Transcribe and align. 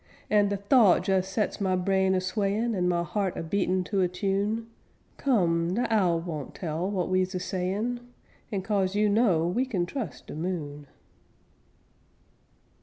An' 0.31 0.47
de 0.49 0.57
thought 0.57 1.07
jes 1.07 1.27
sets 1.29 1.61
my 1.61 1.75
brain 1.75 2.15
a 2.15 2.19
swayin', 2.21 2.73
An' 2.73 2.89
my 2.89 3.03
heart 3.03 3.37
a 3.37 3.43
beatin' 3.43 3.83
to 3.83 4.01
a 4.01 4.07
tune; 4.07 4.65
Come, 5.17 5.75
de 5.75 5.85
owl 5.93 6.21
won't 6.21 6.55
tell 6.55 6.87
w'at 6.89 7.07
we's 7.07 7.35
a 7.35 7.39
sayin', 7.39 7.99
An' 8.51 8.63
cose 8.63 8.95
you 8.95 9.07
know 9.07 9.45
we 9.45 9.63
kin 9.67 9.85
trus' 9.85 10.19
de 10.21 10.33
moon. 10.33 10.87